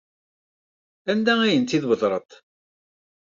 [1.11, 2.29] Anda ay tent-id-tbedreḍ?